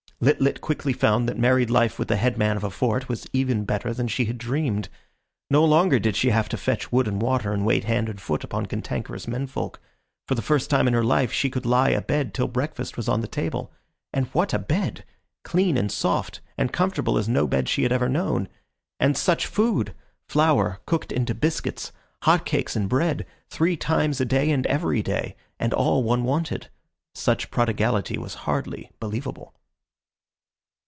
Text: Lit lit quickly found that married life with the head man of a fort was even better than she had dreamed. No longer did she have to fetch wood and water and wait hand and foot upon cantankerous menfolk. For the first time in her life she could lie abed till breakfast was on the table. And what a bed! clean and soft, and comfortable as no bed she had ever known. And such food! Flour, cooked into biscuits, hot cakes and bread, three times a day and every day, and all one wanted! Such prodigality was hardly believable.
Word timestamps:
Lit 0.23 0.39
lit 0.39 0.61
quickly 0.61 0.93
found 0.93 1.27
that 1.27 1.39
married 1.39 1.71
life 1.71 1.97
with 1.97 2.07
the 2.07 2.15
head 2.15 2.37
man 2.37 2.55
of 2.55 2.63
a 2.63 2.69
fort 2.69 3.09
was 3.09 3.25
even 3.33 3.65
better 3.65 3.91
than 3.91 4.07
she 4.07 4.25
had 4.25 4.37
dreamed. 4.37 4.87
No 5.49 5.65
longer 5.65 5.97
did 5.97 6.15
she 6.15 6.29
have 6.29 6.47
to 6.49 6.57
fetch 6.57 6.91
wood 6.91 7.07
and 7.07 7.19
water 7.19 7.51
and 7.53 7.65
wait 7.65 7.85
hand 7.85 8.07
and 8.07 8.21
foot 8.21 8.43
upon 8.43 8.67
cantankerous 8.67 9.27
menfolk. 9.27 9.81
For 10.27 10.35
the 10.35 10.43
first 10.43 10.69
time 10.69 10.87
in 10.87 10.93
her 10.93 11.03
life 11.03 11.31
she 11.31 11.49
could 11.49 11.65
lie 11.65 11.89
abed 11.89 12.35
till 12.35 12.47
breakfast 12.47 12.97
was 12.97 13.09
on 13.09 13.21
the 13.21 13.27
table. 13.27 13.71
And 14.13 14.27
what 14.27 14.53
a 14.53 14.59
bed! 14.59 15.05
clean 15.43 15.75
and 15.75 15.91
soft, 15.91 16.39
and 16.55 16.71
comfortable 16.71 17.17
as 17.17 17.27
no 17.27 17.47
bed 17.47 17.67
she 17.67 17.81
had 17.81 17.91
ever 17.91 18.07
known. 18.07 18.47
And 18.99 19.17
such 19.17 19.47
food! 19.47 19.95
Flour, 20.29 20.81
cooked 20.85 21.11
into 21.11 21.33
biscuits, 21.33 21.91
hot 22.21 22.45
cakes 22.45 22.75
and 22.75 22.87
bread, 22.87 23.25
three 23.49 23.75
times 23.75 24.21
a 24.21 24.25
day 24.25 24.51
and 24.51 24.67
every 24.67 25.01
day, 25.01 25.35
and 25.59 25.73
all 25.73 26.03
one 26.03 26.23
wanted! 26.23 26.69
Such 27.15 27.49
prodigality 27.49 28.19
was 28.19 28.35
hardly 28.45 28.91
believable. 28.99 29.55